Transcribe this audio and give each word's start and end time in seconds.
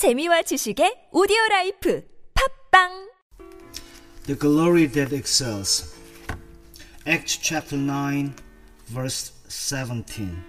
재미와 0.00 0.40
지식의 0.48 1.10
오디오 1.12 1.36
라이프. 1.50 2.02
팟빵! 2.32 3.10
The 4.24 4.34
glory 4.34 4.88
that 4.88 5.14
excels. 5.14 5.94
Acts 7.06 7.36
chapter 7.36 7.76
9 7.76 8.32
verse 8.88 9.32
17 9.48 10.42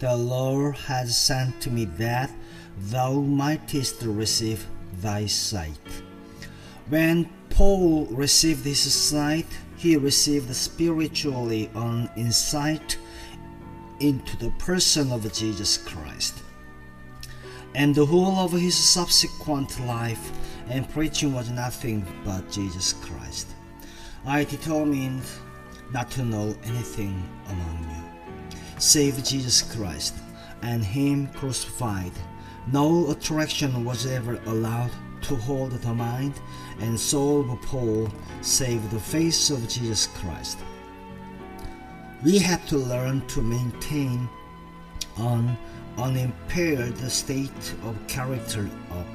The 0.00 0.10
Lord 0.10 0.74
has 0.90 1.16
sent 1.16 1.54
to 1.62 1.70
me 1.70 1.84
that 2.02 2.34
thou 2.90 3.22
mightest 3.22 4.02
receive 4.02 4.66
thy 5.00 5.26
sight. 5.26 6.02
When 6.90 7.30
Paul 7.48 8.10
received 8.10 8.66
his 8.66 8.92
sight 8.92 9.46
he 9.78 9.96
received 9.96 10.52
spiritually 10.52 11.70
an 11.76 12.10
insight 12.16 12.98
into 14.00 14.36
the 14.38 14.50
person 14.58 15.12
of 15.12 15.32
Jesus 15.32 15.78
Christ. 15.78 16.42
And 17.76 17.94
the 17.94 18.06
whole 18.06 18.36
of 18.38 18.52
his 18.52 18.74
subsequent 18.74 19.78
life 19.86 20.32
and 20.70 20.88
preaching 20.88 21.34
was 21.34 21.50
nothing 21.50 22.06
but 22.24 22.50
Jesus 22.50 22.94
Christ. 22.94 23.48
I 24.24 24.44
determined 24.44 25.22
not 25.92 26.10
to 26.12 26.24
know 26.24 26.56
anything 26.64 27.22
among 27.50 27.78
you, 27.84 28.58
save 28.78 29.22
Jesus 29.22 29.60
Christ 29.60 30.14
and 30.62 30.82
Him 30.82 31.28
crucified. 31.28 32.12
No 32.72 33.10
attraction 33.10 33.84
was 33.84 34.06
ever 34.06 34.40
allowed 34.46 34.90
to 35.22 35.36
hold 35.36 35.72
the 35.72 35.94
mind 35.94 36.40
and 36.80 36.98
soul 36.98 37.50
of 37.52 37.60
Paul 37.60 38.08
save 38.40 38.90
the 38.90 38.98
face 38.98 39.50
of 39.50 39.68
Jesus 39.68 40.06
Christ. 40.06 40.58
We 42.24 42.38
have 42.38 42.66
to 42.68 42.78
learn 42.78 43.26
to 43.28 43.42
maintain 43.42 44.28
an 45.18 45.56
unimpaired 45.98 46.98
state 47.10 47.74
of 47.84 47.96
character 48.06 48.68
up 48.92 49.06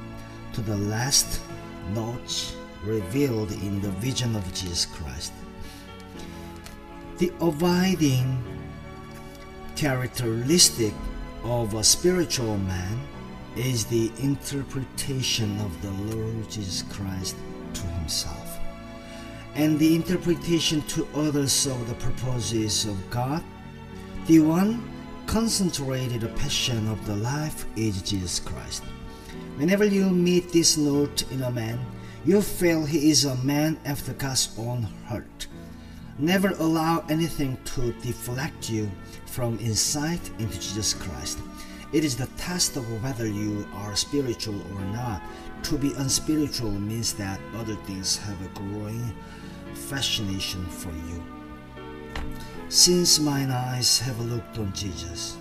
to 0.52 0.60
the 0.60 0.76
last 0.76 1.40
notch 1.94 2.52
revealed 2.84 3.52
in 3.52 3.80
the 3.80 3.90
vision 3.90 4.34
of 4.34 4.44
Jesus 4.52 4.86
Christ. 4.86 5.32
The 7.18 7.32
abiding 7.40 8.42
characteristic 9.76 10.92
of 11.44 11.74
a 11.74 11.84
spiritual 11.84 12.58
man 12.58 12.98
is 13.56 13.84
the 13.84 14.10
interpretation 14.18 15.60
of 15.60 15.80
the 15.82 16.16
Lord 16.16 16.50
Jesus 16.50 16.82
Christ 16.82 17.36
to 17.74 17.82
himself 17.82 18.58
and 19.54 19.78
the 19.78 19.94
interpretation 19.94 20.82
to 20.82 21.06
others 21.14 21.66
of 21.66 21.88
the 21.88 21.94
purposes 21.94 22.86
of 22.86 23.10
God. 23.10 23.42
The 24.26 24.40
one 24.40 24.82
concentrated 25.26 26.22
passion 26.36 26.88
of 26.88 27.04
the 27.06 27.16
life 27.16 27.66
is 27.76 28.02
Jesus 28.02 28.40
Christ. 28.40 28.82
Whenever 29.56 29.84
you 29.84 30.10
meet 30.10 30.52
this 30.52 30.76
note 30.76 31.30
in 31.30 31.42
a 31.42 31.50
man, 31.50 31.78
you 32.24 32.40
feel 32.40 32.84
he 32.84 33.10
is 33.10 33.24
a 33.24 33.36
man 33.36 33.78
after 33.84 34.12
God's 34.12 34.56
own 34.58 34.82
heart. 35.06 35.46
Never 36.18 36.50
allow 36.50 37.04
anything 37.08 37.58
to 37.64 37.92
deflect 38.02 38.70
you 38.70 38.90
from 39.26 39.58
insight 39.58 40.20
into 40.38 40.54
Jesus 40.60 40.94
Christ. 40.94 41.38
It 41.92 42.04
is 42.04 42.16
the 42.16 42.28
test 42.38 42.76
of 42.76 43.02
whether 43.02 43.26
you 43.26 43.66
are 43.74 43.96
spiritual 43.96 44.60
or 44.74 44.80
not. 44.92 45.22
To 45.64 45.78
be 45.78 45.92
unspiritual 45.94 46.70
means 46.70 47.12
that 47.14 47.40
other 47.56 47.76
things 47.86 48.16
have 48.18 48.40
a 48.44 48.48
growing 48.58 49.14
fascination 49.74 50.64
for 50.66 50.90
you. 51.10 51.41
Since 52.68 53.20
mine 53.20 53.50
eyes 53.50 54.00
have 54.00 54.18
looked 54.20 54.58
on 54.58 54.72
Jesus, 54.72 55.36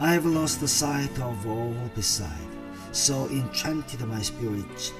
I 0.00 0.12
have 0.12 0.24
lost 0.24 0.60
the 0.60 0.68
sight 0.68 1.18
of 1.20 1.46
all 1.46 1.74
beside. 1.94 2.48
So 2.92 3.26
enchanted 3.26 4.00
my 4.06 4.22
spirit 4.22 4.92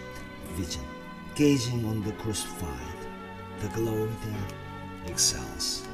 vision, 0.54 0.84
gazing 1.34 1.84
on 1.86 2.02
the 2.02 2.12
crucified, 2.12 2.98
the 3.60 3.68
glory 3.68 4.10
there 4.24 5.10
excels. 5.10 5.87